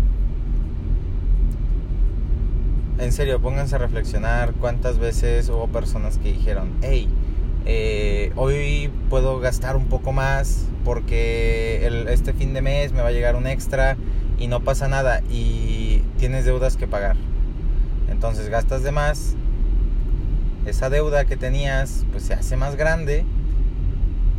En 3.03 3.11
serio, 3.11 3.41
pónganse 3.41 3.75
a 3.75 3.79
reflexionar 3.79 4.53
cuántas 4.53 4.99
veces 4.99 5.49
hubo 5.49 5.67
personas 5.67 6.19
que 6.19 6.33
dijeron, 6.33 6.71
hey, 6.83 7.09
eh, 7.67 8.31
hoy 8.37 8.93
puedo 9.11 9.41
gastar 9.41 9.75
un 9.75 9.87
poco 9.87 10.13
más 10.13 10.69
porque 10.85 12.07
este 12.11 12.33
fin 12.33 12.55
de 12.55 12.63
mes 12.63 12.93
me 12.93 13.03
va 13.03 13.09
a 13.09 13.11
llegar 13.11 13.35
un 13.35 13.49
extra 13.49 13.97
y 14.39 14.47
no 14.47 14.61
pasa 14.61 14.87
nada 14.87 15.21
y 15.29 16.05
tienes 16.17 16.45
deudas 16.45 16.77
que 16.77 16.87
pagar. 16.87 17.17
Entonces 18.09 18.49
gastas 18.49 18.85
de 18.85 18.93
más, 18.93 19.35
esa 20.65 20.89
deuda 20.89 21.25
que 21.25 21.37
tenías 21.37 22.07
pues 22.13 22.23
se 22.23 22.35
hace 22.35 22.57
más 22.57 22.77
grande, 22.77 23.25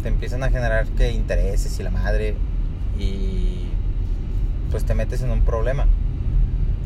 te 0.03 0.07
empiezan 0.07 0.41
a 0.41 0.49
generar 0.49 0.87
que 0.87 1.11
intereses 1.11 1.77
y 1.81 1.83
la 1.83 1.91
madre 1.91 2.35
y 2.97 3.67
pues 4.71 4.85
te 4.85 4.95
metes 4.95 5.21
en 5.21 5.31
un 5.31 5.41
problema. 5.41 5.85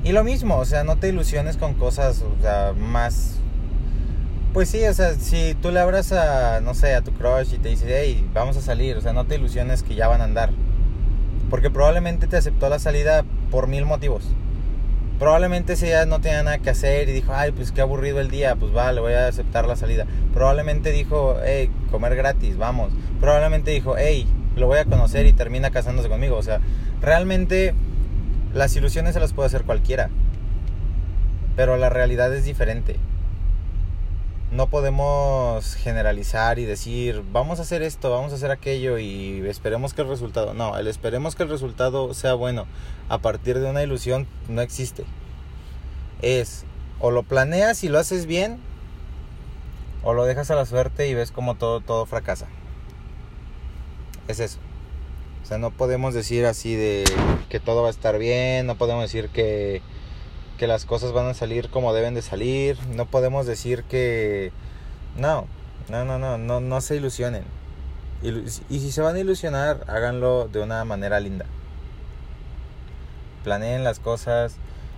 Y 0.04 0.12
lo 0.12 0.24
mismo, 0.24 0.58
o 0.58 0.66
sea, 0.66 0.84
no 0.84 0.98
te 0.98 1.10
ilusiones 1.10 1.58
con 1.58 1.74
cosas 1.74 2.24
más 2.78 3.38
pues 4.58 4.70
sí, 4.70 4.84
o 4.86 4.94
sea, 4.96 5.14
si 5.14 5.54
tú 5.62 5.70
le 5.70 5.80
abras 5.80 6.12
a, 6.12 6.62
no 6.62 6.74
sé, 6.74 6.96
a 6.96 7.04
tu 7.04 7.12
crush 7.12 7.54
y 7.54 7.60
te 7.60 7.70
dice, 7.70 7.86
hey, 7.90 8.28
vamos 8.34 8.58
a 8.58 8.62
salir, 8.62 8.98
o 8.98 9.02
sea, 9.02 9.14
no 9.14 9.26
te 9.26 9.36
ilusiones 9.36 9.84
que 9.84 9.94
ya 9.94 10.08
van 10.08 10.20
a 10.20 10.24
andar. 10.24 10.50
Porque 11.52 11.70
probablemente 11.70 12.26
te 12.26 12.38
aceptó 12.38 12.68
la 12.68 12.80
salida 12.80 13.24
por 13.52 13.68
mil 13.68 13.86
motivos. 13.86 14.24
Probablemente 15.20 15.76
si 15.76 15.86
ella 15.86 16.08
no 16.08 16.22
tenía 16.22 16.42
nada 16.42 16.58
que 16.58 16.72
hacer 16.72 17.08
y 17.08 17.12
dijo, 17.12 17.34
ay, 17.36 17.52
pues 17.52 17.72
qué 17.72 17.82
aburrido 17.82 18.20
el 18.20 18.32
día, 18.32 18.56
pues 18.56 18.74
vale, 18.74 19.00
voy 19.00 19.14
a 19.14 19.28
aceptar 19.28 19.68
la 19.68 19.76
salida. 19.76 20.08
Probablemente 20.34 20.92
dijo, 20.92 21.38
hey, 21.46 21.70
comer 21.92 22.16
gratis, 22.16 22.58
vamos. 22.58 22.92
Probablemente 23.20 23.70
dijo, 23.70 23.96
hey, 23.96 24.26
lo 24.56 24.66
voy 24.66 24.80
a 24.80 24.86
conocer 24.86 25.28
y 25.28 25.34
termina 25.34 25.70
casándose 25.70 26.10
conmigo. 26.10 26.36
O 26.36 26.42
sea, 26.42 26.62
realmente 27.00 27.76
las 28.58 28.76
ilusiones 28.76 29.14
se 29.14 29.20
las 29.20 29.34
puede 29.34 29.48
hacer 29.48 29.64
cualquiera. 29.64 30.10
Pero 31.56 31.78
la 31.78 31.90
realidad 31.90 32.34
es 32.34 32.44
diferente 32.44 33.00
no 34.52 34.70
podemos 34.70 35.76
generalizar 35.76 36.58
y 36.58 36.66
decir, 36.66 37.24
vamos 37.32 37.60
a 37.60 37.64
hacer 37.64 37.82
esto, 37.82 38.12
vamos 38.12 38.32
a 38.32 38.36
hacer 38.36 38.52
aquello 38.52 38.98
y 38.98 39.46
esperemos 39.48 39.94
que 39.94 40.04
el 40.04 40.08
resultado, 40.08 40.54
no, 40.54 40.78
esperemos 40.78 41.36
que 41.36 41.44
el 41.44 41.50
resultado 41.50 42.14
sea 42.14 42.34
bueno 42.34 42.66
a 43.10 43.18
partir 43.18 43.60
de 43.60 43.70
una 43.70 43.84
ilusión 43.84 44.26
no 44.48 44.62
existe. 44.62 45.04
Es 46.22 46.66
o 47.00 47.12
lo 47.12 47.24
planeas 47.24 47.84
y 47.84 47.90
lo 47.90 48.00
haces 48.00 48.26
bien 48.26 48.60
o 50.02 50.14
lo 50.14 50.26
dejas 50.26 50.50
a 50.50 50.56
la 50.56 50.66
suerte 50.66 51.08
y 51.08 51.14
ves 51.14 51.32
como 51.32 51.56
todo 51.56 51.82
todo 51.82 52.06
fracasa. 52.06 52.48
Es 54.28 54.40
eso. 54.40 54.60
O 55.48 55.50
sea, 55.50 55.58
no 55.58 55.72
podemos 55.72 56.14
decir 56.14 56.46
así 56.46 56.76
de 56.76 57.06
que 57.48 57.62
todo 57.62 57.82
va 57.82 57.88
a 57.88 57.92
estar 57.92 58.20
bien, 58.20 58.68
no 58.68 58.78
podemos 58.78 59.04
decir 59.04 59.30
que 59.30 59.82
que 60.58 60.68
las 60.68 60.86
cosas 60.86 61.14
van 61.14 61.28
a 61.28 61.34
salir 61.34 61.70
como 61.70 61.94
deben 61.94 62.16
de 62.16 62.22
salir. 62.22 62.78
No 62.96 63.06
podemos 63.06 63.46
decir 63.46 63.84
que... 63.84 64.52
No, 65.16 65.48
no, 65.90 66.04
no, 66.04 66.20
no, 66.20 66.38
no, 66.38 66.60
no 66.60 66.82
se 66.82 66.96
ilusionen. 66.96 67.44
Y, 68.22 68.50
si 68.50 68.92
se 68.92 69.02
van 69.02 69.16
a 69.16 69.20
ilusionar, 69.20 69.86
háganlo 69.88 70.48
de 70.48 70.62
una 70.62 70.84
manera 70.84 71.20
linda. 71.20 71.46
Planeen 73.44 73.84
las 73.84 74.00
cosas. 74.00 74.56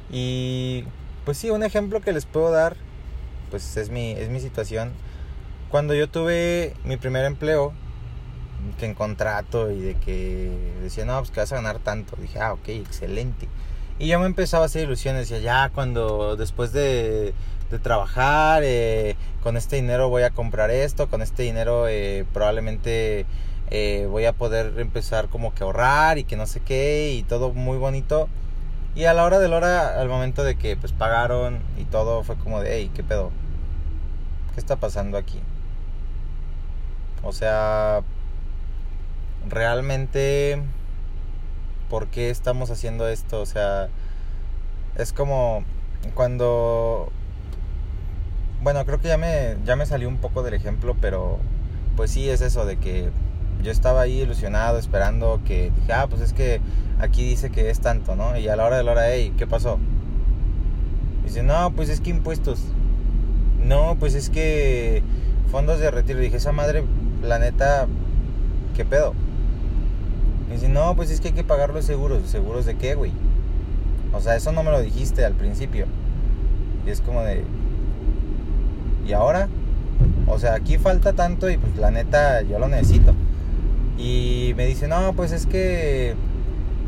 Y 0.10 0.86
pues 1.26 1.38
sí, 1.38 1.50
un 1.50 1.64
ejemplo 1.64 2.02
que 2.02 2.14
les 2.14 2.26
puedo 2.26 2.50
dar, 2.52 2.76
pues 3.52 3.78
es 3.78 3.90
mi, 3.90 4.14
es 4.14 4.30
mi 4.30 4.40
situación. 4.40 4.94
Cuando 5.70 5.94
yo 5.94 6.10
tuve 6.10 6.74
mi 6.84 6.98
primer 6.98 7.26
empleo, 7.26 7.74
que 8.78 8.86
en 8.86 8.94
contrato 8.94 9.72
y 9.72 9.80
de 9.80 9.96
que 9.96 10.52
decía, 10.82 11.06
no, 11.06 11.18
pues 11.20 11.32
que 11.32 11.40
vas 11.40 11.52
a 11.52 11.56
ganar 11.56 11.80
tanto. 11.80 12.16
Dije, 12.18 12.40
ah, 12.40 12.54
ok, 12.54 12.70
excelente. 12.70 13.48
Y 14.00 14.08
yo 14.08 14.20
me 14.20 14.26
empezaba 14.26 14.64
a 14.64 14.66
hacer 14.68 14.84
ilusiones, 14.84 15.30
decía, 15.30 15.44
ya 15.44 15.70
cuando 15.70 16.36
después 16.38 16.72
de, 16.72 17.34
trabajar, 17.84 18.64
eh, 18.66 19.16
con 19.44 19.58
este 19.58 19.76
dinero 19.76 20.10
voy 20.10 20.24
a 20.24 20.32
comprar 20.32 20.72
esto, 20.72 21.08
con 21.08 21.22
este 21.22 21.44
dinero 21.44 21.88
eh, 21.88 22.26
probablemente 22.34 23.26
eh, 23.70 24.08
voy 24.10 24.26
a 24.26 24.34
poder 24.34 24.80
empezar 24.80 25.28
como 25.30 25.54
que 25.54 25.64
ahorrar 25.64 26.18
y 26.18 26.24
que 26.24 26.36
no 26.36 26.48
sé 26.48 26.62
qué, 26.62 27.14
y 27.14 27.24
todo 27.24 27.52
muy 27.52 27.78
bonito. 27.78 28.30
Y 28.96 29.04
a 29.06 29.14
la 29.14 29.24
hora 29.24 29.40
de 29.40 29.48
la 29.50 29.58
hora, 29.58 30.00
al 30.00 30.10
momento 30.10 30.44
de 30.44 30.56
que 30.56 30.76
pues 30.76 30.94
pagaron 30.94 31.60
y 31.78 31.86
todo, 31.86 32.24
fue 32.24 32.36
como 32.38 32.62
de, 32.62 32.78
hey, 32.78 32.92
¿qué 32.94 33.04
pedo? 33.04 33.32
¿Qué 34.54 34.60
está 34.60 34.78
pasando 34.78 35.18
aquí? 35.18 35.40
O 37.24 37.34
sea, 37.34 38.02
realmente 39.48 40.62
por 41.90 42.08
qué 42.08 42.30
estamos 42.30 42.70
haciendo 42.70 43.08
esto. 43.08 43.42
O 43.42 43.46
sea, 43.46 43.90
es 44.96 45.14
como 45.14 45.64
cuando... 46.14 47.12
Bueno, 48.62 48.86
creo 48.86 49.00
que 49.00 49.08
ya 49.08 49.18
me, 49.18 49.58
ya 49.66 49.76
me 49.76 49.86
salió 49.86 50.10
un 50.10 50.18
poco 50.18 50.44
del 50.44 50.54
ejemplo, 50.54 50.96
pero 51.00 51.40
pues 51.96 52.12
sí 52.12 52.30
es 52.30 52.42
eso 52.42 52.66
de 52.66 52.78
que 52.78 53.10
yo 53.62 53.72
estaba 53.72 54.02
ahí 54.02 54.22
ilusionado, 54.22 54.78
esperando 54.78 55.42
que 55.46 55.72
dije, 55.80 55.94
ah, 55.94 56.08
pues 56.10 56.22
es 56.22 56.34
que 56.34 56.62
aquí 57.00 57.24
dice 57.24 57.50
que 57.50 57.70
es 57.70 57.80
tanto, 57.80 58.16
¿no? 58.16 58.38
Y 58.38 58.48
a 58.50 58.56
la 58.56 58.66
hora 58.66 58.78
de 58.78 58.84
la 58.84 58.92
hora, 58.92 59.14
hey, 59.14 59.34
¿qué 59.38 59.48
pasó? 59.48 59.80
Dice, 61.24 61.44
no, 61.44 61.72
pues 61.72 61.90
es 61.90 62.02
que 62.02 62.10
impuestos. 62.10 62.60
No, 63.64 63.98
pues 64.00 64.16
es 64.16 64.30
que 64.30 65.04
fondos 65.52 65.80
de 65.80 65.92
retiro. 65.92 66.20
Dije, 66.20 66.38
esa 66.38 66.52
madre, 66.52 66.84
la 67.22 67.40
neta, 67.40 67.88
¿qué 68.76 68.86
pedo? 68.86 69.14
Me 70.50 70.56
dice, 70.56 70.68
no, 70.68 70.96
pues 70.96 71.12
es 71.12 71.22
que 71.22 71.28
hay 71.28 71.34
que 71.36 71.44
pagar 71.44 71.70
los 71.70 71.86
seguros. 71.86 72.28
¿Seguros 72.28 72.66
de 72.66 72.76
qué, 72.76 72.96
güey? 72.96 73.12
O 74.14 74.20
sea, 74.20 74.36
eso 74.36 74.52
no 74.52 74.64
me 74.64 74.72
lo 74.72 74.82
dijiste 74.82 75.24
al 75.24 75.34
principio. 75.34 75.86
Y 76.88 76.90
es 76.90 77.02
como 77.02 77.22
de... 77.22 77.44
¿Y 79.08 79.14
ahora? 79.14 79.48
O 80.26 80.40
sea, 80.40 80.56
aquí 80.56 80.80
falta 80.80 81.14
tanto 81.14 81.52
y 81.52 81.58
pues 81.58 81.78
la 81.78 81.92
neta 81.92 82.42
yo 82.42 82.58
lo 82.58 82.68
necesito. 82.68 83.14
Y 84.00 84.54
me 84.58 84.66
dice, 84.66 84.88
no, 84.88 85.14
pues 85.14 85.32
es 85.34 85.46
que 85.46 86.16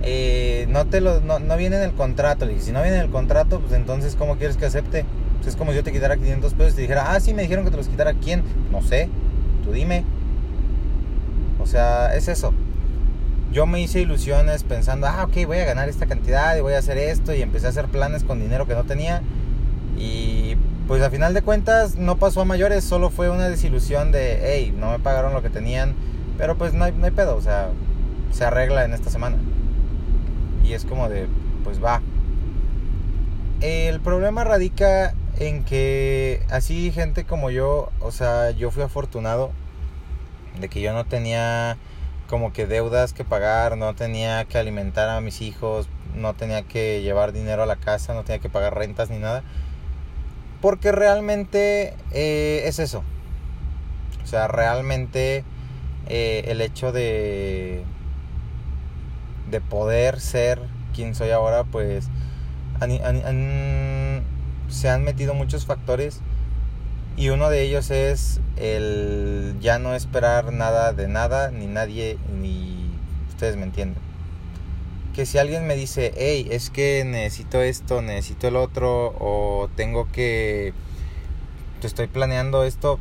eh, 0.01 0.65
no 0.69 0.85
te 0.87 0.99
lo, 0.99 1.21
no, 1.21 1.37
no, 1.37 1.55
viene 1.55 1.75
en 1.75 1.83
el 1.83 1.93
contrato. 1.93 2.45
Le 2.45 2.53
dije, 2.53 2.65
si 2.65 2.71
no 2.71 2.81
viene 2.81 2.97
en 2.97 3.03
el 3.03 3.11
contrato, 3.11 3.59
pues 3.59 3.73
entonces 3.73 4.15
¿cómo 4.15 4.37
quieres 4.37 4.57
que 4.57 4.65
acepte? 4.65 5.05
Pues 5.37 5.49
es 5.49 5.55
como 5.55 5.71
si 5.71 5.77
yo 5.77 5.83
te 5.83 5.91
quitara 5.91 6.17
500 6.17 6.53
pesos 6.55 6.73
y 6.73 6.75
te 6.77 6.81
dijera, 6.81 7.13
ah, 7.13 7.19
sí, 7.19 7.35
me 7.35 7.43
dijeron 7.43 7.63
que 7.63 7.69
te 7.69 7.77
los 7.77 7.87
quitara. 7.87 8.13
¿Quién? 8.13 8.41
No 8.71 8.81
sé, 8.81 9.07
tú 9.63 9.71
dime. 9.71 10.03
O 11.59 11.67
sea, 11.67 12.15
es 12.15 12.27
eso 12.27 12.53
yo 13.51 13.65
me 13.65 13.81
hice 13.81 14.01
ilusiones 14.01 14.63
pensando, 14.63 15.07
ah, 15.07 15.25
ok, 15.25 15.45
voy 15.45 15.57
a 15.57 15.65
ganar 15.65 15.89
esta 15.89 16.05
cantidad 16.05 16.55
y 16.55 16.61
voy 16.61 16.73
a 16.73 16.79
hacer 16.79 16.97
esto 16.97 17.33
y 17.33 17.41
empecé 17.41 17.67
a 17.67 17.69
hacer 17.69 17.85
planes 17.87 18.23
con 18.23 18.39
dinero 18.39 18.65
que 18.65 18.75
no 18.75 18.83
tenía 18.83 19.21
y 19.97 20.55
pues 20.87 21.01
a 21.03 21.09
final 21.09 21.33
de 21.33 21.41
cuentas 21.41 21.95
no 21.95 22.17
pasó 22.17 22.41
a 22.41 22.45
mayores, 22.45 22.83
solo 22.83 23.09
fue 23.09 23.29
una 23.29 23.47
desilusión 23.47 24.11
de, 24.11 24.39
hey, 24.43 24.73
no 24.77 24.91
me 24.91 24.99
pagaron 24.99 25.33
lo 25.33 25.41
que 25.41 25.49
tenían, 25.49 25.95
pero 26.37 26.57
pues 26.57 26.73
no 26.73 26.85
hay, 26.85 26.91
no 26.91 27.05
hay 27.05 27.11
pedo, 27.11 27.35
o 27.35 27.41
sea, 27.41 27.69
se 28.31 28.45
arregla 28.45 28.83
en 28.83 28.93
esta 28.93 29.09
semana. 29.09 29.37
Y 30.63 30.73
es 30.73 30.85
como 30.85 31.07
de, 31.07 31.27
pues 31.63 31.83
va. 31.83 32.01
El 33.61 34.01
problema 34.01 34.43
radica 34.43 35.13
en 35.37 35.63
que 35.63 36.45
así 36.49 36.91
gente 36.91 37.25
como 37.25 37.51
yo, 37.51 37.89
o 37.99 38.11
sea, 38.11 38.51
yo 38.51 38.71
fui 38.71 38.83
afortunado 38.83 39.51
de 40.59 40.67
que 40.67 40.81
yo 40.81 40.93
no 40.93 41.05
tenía 41.05 41.77
como 42.31 42.53
que 42.53 42.65
deudas 42.65 43.11
que 43.11 43.25
pagar, 43.25 43.77
no 43.77 43.93
tenía 43.93 44.45
que 44.45 44.57
alimentar 44.57 45.09
a 45.09 45.19
mis 45.19 45.41
hijos, 45.41 45.89
no 46.15 46.33
tenía 46.33 46.61
que 46.63 47.01
llevar 47.01 47.33
dinero 47.33 47.63
a 47.63 47.65
la 47.65 47.75
casa, 47.75 48.13
no 48.13 48.23
tenía 48.23 48.39
que 48.39 48.47
pagar 48.49 48.73
rentas 48.73 49.09
ni 49.09 49.17
nada. 49.17 49.43
Porque 50.61 50.93
realmente 50.93 51.93
eh, 52.13 52.63
es 52.67 52.79
eso. 52.79 53.03
O 54.23 54.27
sea, 54.27 54.47
realmente 54.47 55.43
eh, 56.07 56.45
el 56.47 56.61
hecho 56.61 56.93
de, 56.93 57.83
de 59.49 59.59
poder 59.59 60.21
ser 60.21 60.61
quien 60.95 61.15
soy 61.15 61.31
ahora, 61.31 61.65
pues 61.65 62.07
se 64.69 64.89
han 64.89 65.03
metido 65.03 65.33
muchos 65.33 65.65
factores 65.65 66.21
y 67.17 67.29
uno 67.29 67.49
de 67.49 67.61
ellos 67.61 67.91
es 67.91 68.39
el 68.57 69.55
ya 69.59 69.79
no 69.79 69.95
esperar 69.95 70.53
nada 70.53 70.93
de 70.93 71.07
nada, 71.07 71.51
ni 71.51 71.67
nadie, 71.67 72.17
ni 72.39 72.89
ustedes 73.29 73.57
me 73.57 73.63
entienden. 73.63 74.01
Que 75.13 75.25
si 75.25 75.37
alguien 75.37 75.67
me 75.67 75.75
dice, 75.75 76.13
hey, 76.15 76.47
es 76.51 76.69
que 76.69 77.03
necesito 77.03 77.61
esto, 77.61 78.01
necesito 78.01 78.47
el 78.47 78.55
otro, 78.55 79.13
o 79.19 79.69
tengo 79.75 80.07
que, 80.11 80.73
te 81.81 81.87
estoy 81.87 82.07
planeando 82.07 82.63
esto, 82.63 82.97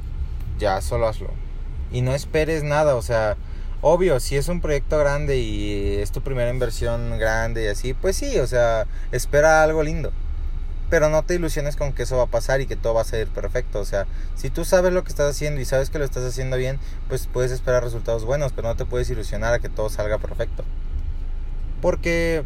ya 0.59 0.81
solo 0.81 1.07
hazlo. 1.07 1.31
Y 1.93 2.03
no 2.03 2.15
esperes 2.15 2.65
nada, 2.65 2.97
o 2.97 3.03
sea, 3.03 3.37
obvio, 3.81 4.19
si 4.19 4.37
es 4.37 4.49
un 4.49 4.61
proyecto 4.61 4.99
grande 4.99 5.39
y 5.39 5.97
es 5.97 6.11
tu 6.11 6.21
primera 6.21 6.51
inversión 6.51 7.17
grande 7.19 7.65
y 7.65 7.69
así, 7.69 7.95
pues 7.95 8.17
sí, 8.17 8.39
o 8.39 8.47
sea, 8.47 8.87
espera 9.13 9.63
algo 9.63 9.83
lindo 9.83 10.13
pero 10.91 11.09
no 11.09 11.23
te 11.23 11.37
ilusiones 11.37 11.77
con 11.77 11.93
que 11.93 12.03
eso 12.03 12.17
va 12.17 12.25
a 12.25 12.27
pasar 12.27 12.61
y 12.61 12.67
que 12.67 12.75
todo 12.77 12.95
va 12.95 13.03
a 13.03 13.05
salir 13.05 13.29
perfecto. 13.29 13.79
O 13.79 13.85
sea, 13.85 14.07
si 14.35 14.51
tú 14.51 14.65
sabes 14.65 14.93
lo 14.93 15.05
que 15.05 15.11
estás 15.11 15.31
haciendo 15.31 15.61
y 15.61 15.65
sabes 15.65 15.89
que 15.89 16.01
lo 16.01 16.05
estás 16.05 16.25
haciendo 16.25 16.57
bien, 16.57 16.81
pues 17.09 17.29
puedes 17.33 17.53
esperar 17.53 17.85
resultados 17.85 18.25
buenos, 18.25 18.53
pero 18.53 18.69
no 18.69 18.77
te 18.77 18.85
puedes 18.85 19.09
ilusionar 19.09 19.55
a 19.55 19.61
que 19.61 19.69
todo 19.69 19.89
salga 19.89 20.19
perfecto. 20.19 20.65
Porque, 21.81 22.43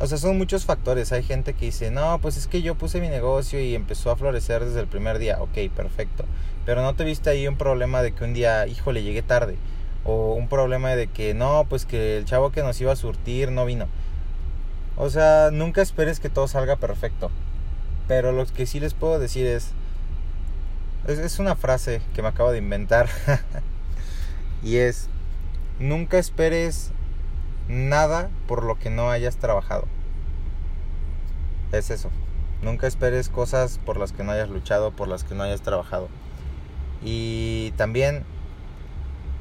o 0.00 0.06
sea, 0.06 0.16
son 0.16 0.38
muchos 0.38 0.64
factores. 0.64 1.12
Hay 1.12 1.22
gente 1.22 1.52
que 1.52 1.66
dice, 1.66 1.90
no, 1.90 2.18
pues 2.20 2.38
es 2.38 2.46
que 2.46 2.62
yo 2.62 2.74
puse 2.76 3.00
mi 3.00 3.08
negocio 3.08 3.60
y 3.60 3.74
empezó 3.74 4.10
a 4.10 4.16
florecer 4.16 4.64
desde 4.64 4.80
el 4.80 4.86
primer 4.86 5.18
día. 5.18 5.40
Ok, 5.42 5.70
perfecto. 5.76 6.24
Pero 6.64 6.82
no 6.82 6.94
te 6.94 7.04
viste 7.04 7.28
ahí 7.28 7.46
un 7.46 7.58
problema 7.58 8.00
de 8.02 8.12
que 8.12 8.24
un 8.24 8.32
día, 8.32 8.66
híjole, 8.66 9.02
llegué 9.02 9.22
tarde. 9.22 9.56
O 10.04 10.32
un 10.32 10.48
problema 10.48 10.90
de 10.90 11.08
que 11.08 11.34
no, 11.34 11.66
pues 11.68 11.84
que 11.84 12.16
el 12.16 12.24
chavo 12.24 12.52
que 12.52 12.62
nos 12.62 12.80
iba 12.80 12.92
a 12.92 12.96
surtir 12.96 13.52
no 13.52 13.66
vino. 13.66 13.86
O 14.96 15.10
sea, 15.10 15.50
nunca 15.52 15.82
esperes 15.82 16.20
que 16.20 16.30
todo 16.30 16.48
salga 16.48 16.76
perfecto. 16.76 17.30
Pero 18.08 18.32
lo 18.32 18.46
que 18.46 18.66
sí 18.66 18.80
les 18.80 18.94
puedo 18.94 19.18
decir 19.18 19.46
es, 19.46 19.72
es, 21.06 21.38
una 21.38 21.56
frase 21.56 22.00
que 22.14 22.22
me 22.22 22.28
acabo 22.28 22.52
de 22.52 22.58
inventar. 22.58 23.08
y 24.62 24.76
es, 24.76 25.08
nunca 25.78 26.18
esperes 26.18 26.92
nada 27.68 28.30
por 28.46 28.62
lo 28.62 28.78
que 28.78 28.90
no 28.90 29.10
hayas 29.10 29.36
trabajado. 29.36 29.86
Es 31.72 31.90
eso. 31.90 32.10
Nunca 32.62 32.86
esperes 32.86 33.28
cosas 33.28 33.78
por 33.84 33.98
las 33.98 34.12
que 34.12 34.24
no 34.24 34.32
hayas 34.32 34.48
luchado, 34.48 34.92
por 34.92 35.08
las 35.08 35.24
que 35.24 35.34
no 35.34 35.42
hayas 35.42 35.62
trabajado. 35.62 36.08
Y 37.02 37.72
también 37.76 38.24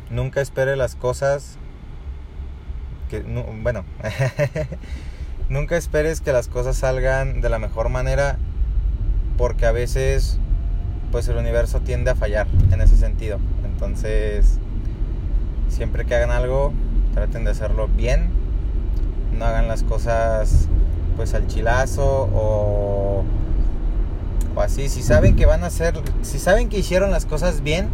nunca 0.10 0.41
espere 0.41 0.75
las 0.75 0.95
cosas 0.95 1.58
que 3.10 3.21
bueno, 3.21 3.86
nunca 5.49 5.78
esperes 5.78 6.21
que 6.21 6.32
las 6.32 6.47
cosas 6.47 6.78
salgan 6.78 7.41
de 7.41 7.49
la 7.49 7.60
mejor 7.60 7.89
manera 7.89 8.38
porque 9.38 9.65
a 9.65 9.71
veces 9.71 10.39
pues 11.12 11.28
el 11.28 11.38
universo 11.38 11.80
tiende 11.80 12.12
a 12.12 12.15
fallar 12.15 12.48
en 12.71 12.82
ese 12.82 12.98
sentido. 12.98 13.39
Entonces, 13.63 14.60
siempre 15.69 16.06
que 16.06 16.15
hagan 16.15 16.32
algo, 16.32 16.74
traten 17.13 17.45
de 17.45 17.52
hacerlo 17.52 17.88
bien. 17.88 18.30
No 19.38 19.45
hagan 19.45 19.67
las 19.67 19.84
cosas 19.84 20.67
pues 21.15 21.34
al 21.34 21.48
chilazo 21.48 22.30
o, 22.34 23.24
o 24.56 24.62
así. 24.62 24.89
Si 24.89 25.02
saben 25.02 25.36
que 25.36 25.45
van 25.45 25.63
a 25.63 25.67
hacer, 25.67 25.93
si 26.21 26.39
saben 26.39 26.69
que 26.69 26.80
hicieron 26.80 27.12
las 27.12 27.26
cosas 27.26 27.62
bien, 27.62 27.88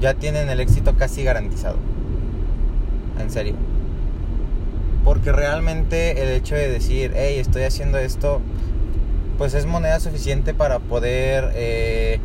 ya 0.00 0.14
tienen 0.14 0.48
el 0.48 0.60
éxito 0.60 0.96
casi 0.96 1.22
garantizado. 1.22 1.76
En 3.20 3.30
serio. 3.30 3.54
Porque 5.04 5.30
realmente 5.30 6.22
el 6.22 6.30
hecho 6.30 6.56
de 6.56 6.68
decir, 6.68 7.12
hey, 7.14 7.38
estoy 7.38 7.62
haciendo 7.62 7.98
esto, 7.98 8.40
pues 9.38 9.54
es 9.54 9.66
moneda 9.66 10.00
suficiente 10.00 10.54
para 10.54 10.78
poder 10.78 11.52
eh, 11.54 12.20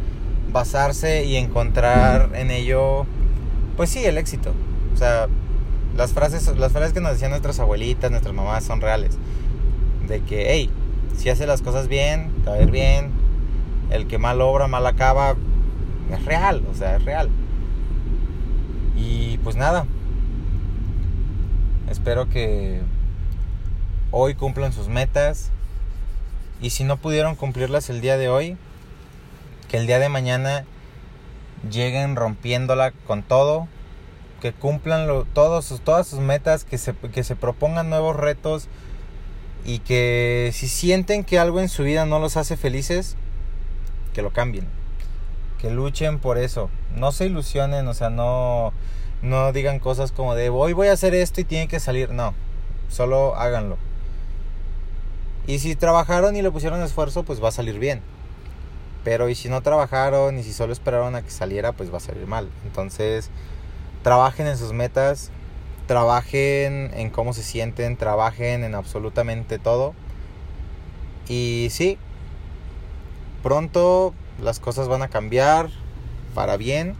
basarse 0.51 1.25
y 1.25 1.37
encontrar 1.37 2.31
en 2.33 2.51
ello, 2.51 3.05
pues 3.77 3.89
sí, 3.89 4.03
el 4.05 4.17
éxito. 4.17 4.53
O 4.93 4.97
sea, 4.97 5.27
las 5.95 6.13
frases, 6.13 6.47
las 6.57 6.71
frases 6.71 6.93
que 6.93 7.01
nos 7.01 7.13
decían 7.13 7.31
nuestras 7.31 7.59
abuelitas, 7.59 8.11
nuestras 8.11 8.33
mamás 8.33 8.63
son 8.63 8.81
reales. 8.81 9.17
De 10.07 10.21
que, 10.21 10.51
hey, 10.51 10.69
si 11.17 11.29
hace 11.29 11.45
las 11.45 11.61
cosas 11.61 11.87
bien, 11.87 12.31
va 12.47 12.53
a 12.53 12.61
ir 12.61 12.71
bien. 12.71 13.11
El 13.89 14.07
que 14.07 14.17
mal 14.17 14.41
obra, 14.41 14.67
mal 14.67 14.85
acaba, 14.85 15.35
es 16.11 16.25
real, 16.25 16.63
o 16.71 16.73
sea, 16.73 16.95
es 16.95 17.05
real. 17.05 17.29
Y 18.95 19.37
pues 19.39 19.55
nada, 19.55 19.85
espero 21.89 22.29
que 22.29 22.81
hoy 24.11 24.35
cumplan 24.35 24.73
sus 24.73 24.87
metas, 24.87 25.51
y 26.61 26.69
si 26.69 26.83
no 26.83 26.97
pudieron 26.97 27.35
cumplirlas 27.35 27.89
el 27.89 28.01
día 28.01 28.17
de 28.17 28.29
hoy, 28.29 28.57
que 29.69 29.77
el 29.77 29.87
día 29.87 29.99
de 29.99 30.09
mañana 30.09 30.65
lleguen 31.69 32.15
rompiéndola 32.15 32.91
con 32.91 33.23
todo, 33.23 33.67
que 34.41 34.53
cumplan 34.53 35.07
todos, 35.33 35.81
todas 35.83 36.07
sus 36.07 36.19
metas, 36.19 36.63
que 36.63 36.77
se, 36.77 36.93
que 36.93 37.23
se 37.23 37.35
propongan 37.35 37.89
nuevos 37.89 38.15
retos 38.15 38.67
y 39.65 39.79
que 39.79 40.51
si 40.53 40.67
sienten 40.67 41.23
que 41.23 41.39
algo 41.39 41.59
en 41.59 41.69
su 41.69 41.83
vida 41.83 42.05
no 42.05 42.19
los 42.19 42.37
hace 42.37 42.57
felices, 42.57 43.15
que 44.13 44.21
lo 44.21 44.31
cambien, 44.31 44.67
que 45.59 45.69
luchen 45.71 46.19
por 46.19 46.37
eso, 46.37 46.69
no 46.95 47.11
se 47.11 47.25
ilusionen, 47.25 47.87
o 47.87 47.93
sea, 47.93 48.09
no, 48.09 48.73
no 49.21 49.51
digan 49.53 49.79
cosas 49.79 50.11
como 50.11 50.35
de 50.35 50.49
hoy 50.49 50.73
voy 50.73 50.87
a 50.87 50.93
hacer 50.93 51.13
esto 51.13 51.41
y 51.41 51.43
tiene 51.43 51.67
que 51.67 51.79
salir, 51.79 52.11
no, 52.11 52.33
solo 52.89 53.35
háganlo. 53.35 53.77
Y 55.47 55.59
si 55.59 55.75
trabajaron 55.75 56.35
y 56.35 56.41
le 56.41 56.51
pusieron 56.51 56.81
esfuerzo, 56.81 57.23
pues 57.23 57.43
va 57.43 57.49
a 57.49 57.51
salir 57.51 57.79
bien. 57.79 58.01
Pero 59.03 59.29
y 59.29 59.35
si 59.35 59.49
no 59.49 59.61
trabajaron 59.61 60.37
y 60.37 60.43
si 60.43 60.53
solo 60.53 60.73
esperaron 60.73 61.15
a 61.15 61.23
que 61.23 61.31
saliera, 61.31 61.71
pues 61.71 61.91
va 61.91 61.97
a 61.97 62.01
salir 62.01 62.27
mal. 62.27 62.49
Entonces, 62.65 63.31
trabajen 64.03 64.47
en 64.47 64.57
sus 64.57 64.73
metas, 64.73 65.31
trabajen 65.87 66.91
en 66.93 67.09
cómo 67.09 67.33
se 67.33 67.43
sienten, 67.43 67.97
trabajen 67.97 68.63
en 68.63 68.75
absolutamente 68.75 69.57
todo. 69.57 69.93
Y 71.27 71.67
sí, 71.71 71.97
pronto 73.41 74.13
las 74.41 74.59
cosas 74.59 74.87
van 74.87 75.01
a 75.01 75.07
cambiar 75.07 75.69
para 76.35 76.57
bien. 76.57 76.95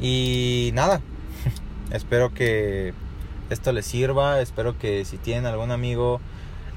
Y 0.00 0.70
nada, 0.74 1.00
espero 1.90 2.32
que 2.32 2.94
esto 3.50 3.72
les 3.72 3.86
sirva, 3.86 4.40
espero 4.40 4.78
que 4.78 5.04
si 5.04 5.18
tienen 5.18 5.46
algún 5.46 5.70
amigo 5.70 6.20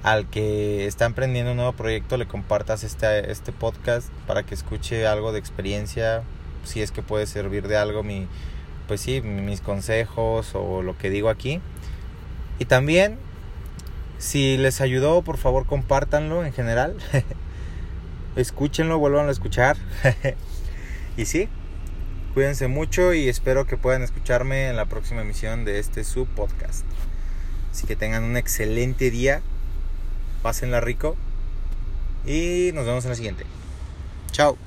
al 0.04 0.30
que 0.30 0.88
está 0.88 1.06
emprendiendo 1.06 1.52
un 1.52 1.58
nuevo 1.58 1.74
proyecto 1.74 2.18
le 2.18 2.28
compartas 2.28 2.84
este, 2.84 3.32
este 3.32 3.52
podcast 3.52 4.10
para 4.28 4.44
que 4.44 4.56
escuche 4.56 5.06
algo 5.08 5.32
de 5.32 5.40
experiencia, 5.40 6.24
si 6.64 6.82
es 6.82 6.92
que 6.92 7.02
puede 7.02 7.26
servir 7.26 7.68
de 7.68 7.78
algo 7.78 8.04
mi, 8.04 8.28
pues 8.88 9.02
sí, 9.02 9.22
mis 9.22 9.62
consejos 9.62 10.52
o 10.54 10.82
lo 10.82 10.98
que 10.98 11.10
digo 11.10 11.30
aquí. 11.30 11.62
Y 12.60 12.66
también, 12.66 13.18
si 14.18 14.58
les 14.58 14.82
ayudó, 14.82 15.22
por 15.22 15.38
favor 15.38 15.66
compártanlo 15.66 16.46
en 16.46 16.54
general. 16.54 16.96
Escúchenlo, 18.36 19.00
vuelvan 19.00 19.28
a 19.28 19.32
escuchar. 19.32 19.78
y 21.18 21.26
sí, 21.26 21.50
cuídense 22.34 22.68
mucho 22.68 23.14
y 23.14 23.28
espero 23.28 23.66
que 23.66 23.76
puedan 23.76 24.02
escucharme 24.02 24.70
en 24.70 24.78
la 24.78 24.86
próxima 24.86 25.22
emisión 25.22 25.66
de 25.66 25.80
este 25.80 26.06
su 26.06 26.26
podcast. 26.26 26.86
Así 27.72 27.86
que 27.86 27.98
tengan 27.98 28.24
un 28.24 28.38
excelente 28.38 29.12
día 29.12 29.42
pásenla 30.42 30.82
rico 30.82 31.16
y 32.26 32.72
nos 32.74 32.86
vemos 32.86 33.04
en 33.06 33.10
la 33.10 33.16
siguiente. 33.16 33.46
Chao. 34.32 34.58